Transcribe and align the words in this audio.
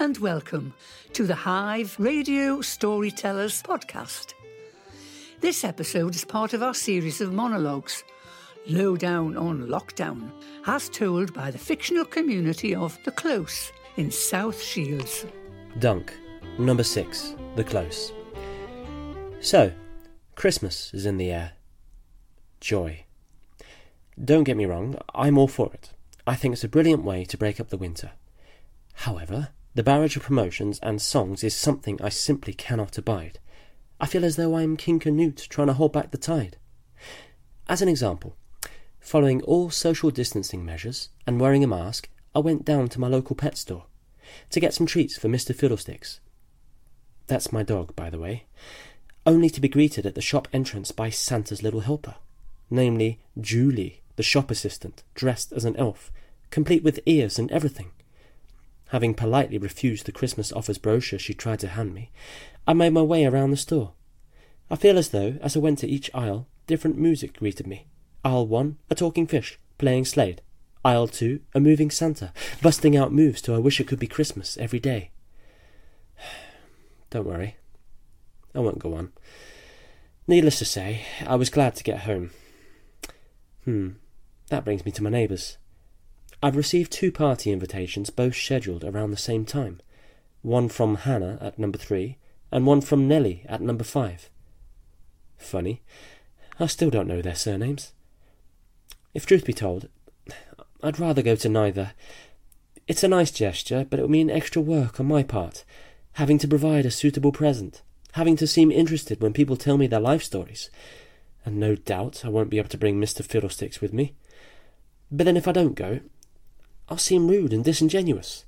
and 0.00 0.16
welcome 0.16 0.72
to 1.12 1.26
the 1.26 1.34
Hive 1.34 1.94
Radio 1.98 2.62
Storytellers 2.62 3.62
podcast. 3.62 4.32
This 5.42 5.62
episode 5.62 6.14
is 6.14 6.24
part 6.24 6.54
of 6.54 6.62
our 6.62 6.72
series 6.72 7.20
of 7.20 7.34
monologues, 7.34 8.02
Lowdown 8.66 9.36
on 9.36 9.66
Lockdown, 9.66 10.30
as 10.66 10.88
told 10.88 11.34
by 11.34 11.50
the 11.50 11.58
fictional 11.58 12.06
community 12.06 12.74
of 12.74 12.98
The 13.04 13.10
Close 13.10 13.72
in 13.98 14.10
South 14.10 14.62
Shields. 14.62 15.26
Dunk, 15.80 16.14
number 16.58 16.82
six, 16.82 17.34
The 17.56 17.64
Close. 17.64 18.10
So, 19.40 19.70
Christmas 20.34 20.94
is 20.94 21.04
in 21.04 21.18
the 21.18 21.30
air. 21.30 21.52
Joy. 22.58 23.04
Don't 24.22 24.44
get 24.44 24.56
me 24.56 24.64
wrong, 24.64 24.96
I'm 25.14 25.36
all 25.36 25.46
for 25.46 25.70
it. 25.74 25.92
I 26.26 26.36
think 26.36 26.54
it's 26.54 26.64
a 26.64 26.68
brilliant 26.68 27.04
way 27.04 27.26
to 27.26 27.36
break 27.36 27.60
up 27.60 27.68
the 27.68 27.76
winter. 27.76 28.12
However, 28.94 29.50
the 29.74 29.82
barrage 29.82 30.16
of 30.16 30.24
promotions 30.24 30.80
and 30.82 31.00
songs 31.00 31.44
is 31.44 31.54
something 31.54 32.00
I 32.02 32.08
simply 32.08 32.52
cannot 32.52 32.98
abide. 32.98 33.38
I 34.00 34.06
feel 34.06 34.24
as 34.24 34.36
though 34.36 34.56
I'm 34.56 34.76
King 34.76 34.98
Canute 34.98 35.46
trying 35.48 35.68
to 35.68 35.74
hold 35.74 35.92
back 35.92 36.10
the 36.10 36.18
tide. 36.18 36.56
As 37.68 37.80
an 37.80 37.88
example, 37.88 38.36
following 38.98 39.42
all 39.42 39.70
social 39.70 40.10
distancing 40.10 40.64
measures 40.64 41.10
and 41.26 41.40
wearing 41.40 41.62
a 41.62 41.68
mask, 41.68 42.08
I 42.34 42.40
went 42.40 42.64
down 42.64 42.88
to 42.88 43.00
my 43.00 43.06
local 43.06 43.36
pet 43.36 43.56
store 43.56 43.84
to 44.50 44.60
get 44.60 44.74
some 44.74 44.86
treats 44.86 45.16
for 45.16 45.28
Mr. 45.28 45.54
Fiddlesticks. 45.54 46.20
That's 47.28 47.52
my 47.52 47.62
dog, 47.62 47.94
by 47.94 48.10
the 48.10 48.18
way, 48.18 48.46
only 49.24 49.50
to 49.50 49.60
be 49.60 49.68
greeted 49.68 50.04
at 50.04 50.16
the 50.16 50.20
shop 50.20 50.48
entrance 50.52 50.90
by 50.90 51.10
Santa's 51.10 51.62
little 51.62 51.80
helper, 51.80 52.16
namely 52.70 53.20
Julie, 53.40 54.02
the 54.16 54.22
shop 54.24 54.50
assistant, 54.50 55.04
dressed 55.14 55.52
as 55.52 55.64
an 55.64 55.76
elf, 55.76 56.10
complete 56.50 56.82
with 56.82 57.00
ears 57.06 57.38
and 57.38 57.50
everything. 57.52 57.92
Having 58.90 59.14
politely 59.14 59.56
refused 59.56 60.06
the 60.06 60.12
Christmas 60.12 60.52
offers 60.52 60.78
brochure 60.78 61.18
she 61.18 61.32
tried 61.32 61.60
to 61.60 61.68
hand 61.68 61.94
me, 61.94 62.10
I 62.66 62.72
made 62.72 62.92
my 62.92 63.02
way 63.02 63.24
around 63.24 63.50
the 63.50 63.56
store. 63.56 63.92
I 64.68 64.76
feel 64.76 64.98
as 64.98 65.10
though, 65.10 65.38
as 65.40 65.56
I 65.56 65.60
went 65.60 65.78
to 65.80 65.88
each 65.88 66.10
aisle, 66.12 66.48
different 66.66 66.98
music 66.98 67.38
greeted 67.38 67.66
me. 67.68 67.86
Aisle 68.24 68.48
one, 68.48 68.78
a 68.90 68.96
talking 68.96 69.28
fish, 69.28 69.58
playing 69.78 70.06
Slade. 70.06 70.42
Aisle 70.84 71.06
two, 71.06 71.40
a 71.54 71.60
moving 71.60 71.90
Santa, 71.90 72.32
busting 72.62 72.96
out 72.96 73.12
moves 73.12 73.40
to 73.42 73.54
I 73.54 73.58
wish 73.58 73.80
it 73.80 73.86
could 73.86 74.00
be 74.00 74.08
Christmas 74.08 74.56
every 74.56 74.80
day. 74.80 75.10
Don't 77.10 77.26
worry. 77.26 77.56
I 78.54 78.58
won't 78.58 78.80
go 78.80 78.94
on. 78.94 79.12
Needless 80.26 80.58
to 80.58 80.64
say, 80.64 81.02
I 81.26 81.36
was 81.36 81.50
glad 81.50 81.76
to 81.76 81.84
get 81.84 82.00
home. 82.00 82.30
Hmm, 83.64 83.90
that 84.48 84.64
brings 84.64 84.84
me 84.84 84.90
to 84.92 85.02
my 85.02 85.10
neighbours. 85.10 85.58
I've 86.42 86.56
received 86.56 86.90
two 86.90 87.12
party 87.12 87.52
invitations, 87.52 88.08
both 88.08 88.34
scheduled 88.34 88.82
around 88.82 89.10
the 89.10 89.16
same 89.18 89.44
time. 89.44 89.80
One 90.42 90.70
from 90.70 90.96
Hannah 90.96 91.38
at 91.40 91.58
number 91.58 91.76
three, 91.76 92.16
and 92.50 92.66
one 92.66 92.80
from 92.80 93.06
Nellie 93.06 93.44
at 93.46 93.60
number 93.60 93.84
five. 93.84 94.30
Funny, 95.36 95.82
I 96.58 96.66
still 96.66 96.88
don't 96.88 97.08
know 97.08 97.20
their 97.20 97.34
surnames. 97.34 97.92
If 99.12 99.26
truth 99.26 99.44
be 99.44 99.52
told, 99.52 99.88
I'd 100.82 100.98
rather 100.98 101.22
go 101.22 101.36
to 101.36 101.48
neither. 101.48 101.92
It's 102.86 103.04
a 103.04 103.08
nice 103.08 103.30
gesture, 103.30 103.86
but 103.88 103.98
it 103.98 104.02
would 104.02 104.10
mean 104.10 104.30
extra 104.30 104.62
work 104.62 104.98
on 104.98 105.06
my 105.06 105.22
part, 105.22 105.64
having 106.12 106.38
to 106.38 106.48
provide 106.48 106.86
a 106.86 106.90
suitable 106.90 107.32
present, 107.32 107.82
having 108.12 108.36
to 108.36 108.46
seem 108.46 108.70
interested 108.70 109.20
when 109.20 109.34
people 109.34 109.56
tell 109.56 109.76
me 109.76 109.86
their 109.86 110.00
life 110.00 110.22
stories. 110.22 110.70
And 111.44 111.58
no 111.58 111.74
doubt 111.74 112.24
I 112.24 112.28
won't 112.28 112.50
be 112.50 112.58
able 112.58 112.68
to 112.70 112.78
bring 112.78 112.98
Mr. 112.98 113.24
Fiddlesticks 113.24 113.80
with 113.80 113.92
me. 113.92 114.14
But 115.10 115.24
then 115.24 115.36
if 115.36 115.46
I 115.46 115.52
don't 115.52 115.74
go, 115.74 116.00
I'll 116.90 116.98
seem 116.98 117.28
rude 117.28 117.52
and 117.52 117.64
disingenuous. 117.64 118.44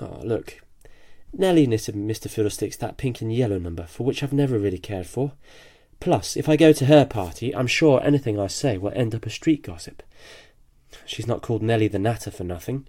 Oh, 0.00 0.20
look. 0.22 0.62
Nellie 1.32 1.66
knitted 1.66 1.94
Mr. 1.94 2.30
Fiddlesticks 2.30 2.76
that 2.78 2.96
pink 2.96 3.20
and 3.20 3.32
yellow 3.32 3.58
number, 3.58 3.84
for 3.84 4.04
which 4.04 4.22
I've 4.22 4.32
never 4.32 4.58
really 4.58 4.78
cared 4.78 5.06
for. 5.06 5.32
Plus, 6.00 6.36
if 6.36 6.48
I 6.48 6.56
go 6.56 6.72
to 6.72 6.86
her 6.86 7.04
party, 7.04 7.54
I'm 7.54 7.66
sure 7.66 8.02
anything 8.02 8.38
I 8.38 8.46
say 8.46 8.78
will 8.78 8.92
end 8.94 9.14
up 9.14 9.26
a 9.26 9.30
street 9.30 9.62
gossip. 9.62 10.02
She's 11.04 11.26
not 11.26 11.42
called 11.42 11.62
Nellie 11.62 11.88
the 11.88 11.98
Natter 11.98 12.30
for 12.30 12.44
nothing. 12.44 12.86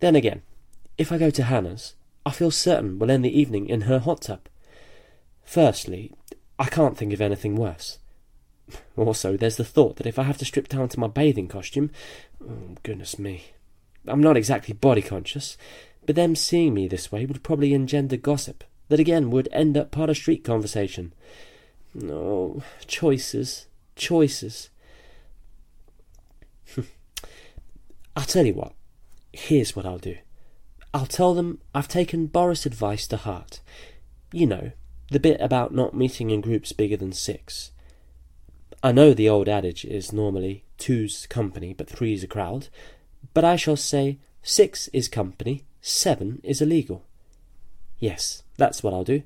Then 0.00 0.16
again, 0.16 0.42
if 0.96 1.12
I 1.12 1.18
go 1.18 1.30
to 1.30 1.44
Hannah's, 1.44 1.94
I 2.24 2.30
feel 2.30 2.50
certain 2.50 2.98
we'll 2.98 3.10
end 3.10 3.24
the 3.24 3.38
evening 3.38 3.68
in 3.68 3.82
her 3.82 3.98
hot 3.98 4.22
tub. 4.22 4.48
Firstly, 5.44 6.12
I 6.58 6.66
can't 6.66 6.96
think 6.96 7.12
of 7.12 7.20
anything 7.20 7.56
worse. 7.56 7.98
Also, 8.96 9.36
there's 9.36 9.56
the 9.56 9.64
thought 9.64 9.96
that 9.96 10.06
if 10.06 10.18
I 10.18 10.22
have 10.22 10.38
to 10.38 10.44
strip 10.44 10.68
down 10.68 10.88
to 10.90 11.00
my 11.00 11.08
bathing 11.08 11.48
costume, 11.48 11.90
oh, 12.42 12.76
goodness 12.82 13.18
me. 13.18 13.44
I'm 14.06 14.20
not 14.20 14.36
exactly 14.36 14.74
body 14.74 15.02
conscious, 15.02 15.56
but 16.04 16.16
them 16.16 16.34
seeing 16.34 16.74
me 16.74 16.88
this 16.88 17.12
way 17.12 17.26
would 17.26 17.42
probably 17.42 17.74
engender 17.74 18.16
gossip 18.16 18.64
that 18.88 19.00
again 19.00 19.30
would 19.30 19.48
end 19.52 19.76
up 19.76 19.90
part 19.90 20.10
of 20.10 20.16
street 20.16 20.44
conversation. 20.44 21.12
Oh, 22.04 22.62
choices, 22.86 23.66
choices. 23.96 24.70
I'll 28.16 28.24
tell 28.24 28.46
you 28.46 28.54
what. 28.54 28.72
Here's 29.32 29.74
what 29.74 29.86
I'll 29.86 29.98
do. 29.98 30.16
I'll 30.92 31.06
tell 31.06 31.34
them 31.34 31.60
I've 31.74 31.88
taken 31.88 32.26
Boris' 32.26 32.66
advice 32.66 33.06
to 33.08 33.16
heart. 33.16 33.60
You 34.32 34.46
know, 34.46 34.72
the 35.10 35.20
bit 35.20 35.40
about 35.40 35.74
not 35.74 35.94
meeting 35.94 36.30
in 36.30 36.40
groups 36.40 36.72
bigger 36.72 36.96
than 36.96 37.12
six. 37.12 37.71
I 38.84 38.90
know 38.90 39.14
the 39.14 39.28
old 39.28 39.48
adage 39.48 39.84
is 39.84 40.12
normally 40.12 40.64
two's 40.76 41.28
company, 41.28 41.72
but 41.72 41.88
three's 41.88 42.24
a 42.24 42.26
crowd, 42.26 42.66
but 43.32 43.44
I 43.44 43.54
shall 43.54 43.76
say 43.76 44.18
six 44.42 44.88
is 44.88 45.06
company, 45.06 45.62
seven 45.80 46.40
is 46.42 46.60
illegal. 46.60 47.04
Yes, 48.00 48.42
that's 48.56 48.82
what 48.82 48.92
I'll 48.92 49.04
do. 49.04 49.22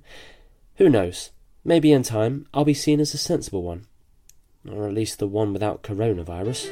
Who 0.77 0.91
knows? 0.91 1.31
Maybe 1.65 1.91
in 1.91 2.03
time 2.03 2.47
I'll 2.53 2.66
be 2.66 2.75
seen 2.75 3.00
as 3.00 3.15
a 3.15 3.19
sensible 3.19 3.62
one. 3.62 3.87
Or 4.71 4.87
at 4.87 4.93
least 4.93 5.21
the 5.21 5.27
one 5.27 5.55
without 5.55 5.83
coronavirus. 5.83 6.66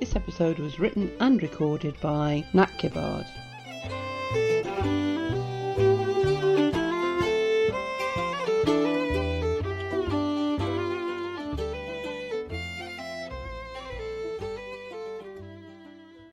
This 0.00 0.16
episode 0.16 0.58
was 0.58 0.80
written 0.80 1.12
and 1.20 1.42
recorded 1.42 2.00
by 2.00 2.46
Nat 2.54 2.70
Gibbard. 2.78 3.26